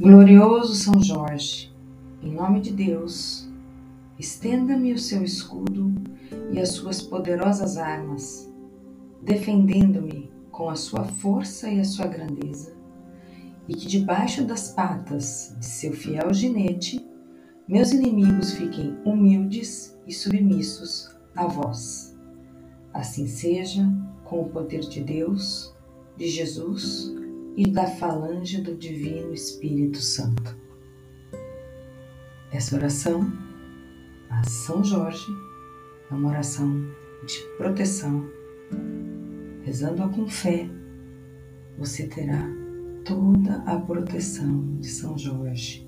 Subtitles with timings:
[0.00, 1.74] Glorioso São Jorge,
[2.22, 3.48] em nome de Deus,
[4.16, 5.92] estenda-me o seu escudo
[6.52, 8.48] e as suas poderosas armas,
[9.20, 12.76] defendendo-me com a sua força e a sua grandeza,
[13.66, 17.04] e que debaixo das patas de seu fiel ginete,
[17.66, 22.16] meus inimigos fiquem humildes e submissos a vós.
[22.94, 23.84] Assim seja,
[24.24, 25.74] com o poder de Deus,
[26.16, 27.12] de Jesus
[27.58, 30.56] e da falange do Divino Espírito Santo.
[32.52, 33.32] Essa oração
[34.30, 35.26] a São Jorge
[36.08, 36.86] é uma oração
[37.26, 38.30] de proteção.
[39.64, 40.70] Rezando-a com fé,
[41.76, 42.48] você terá
[43.04, 45.87] toda a proteção de São Jorge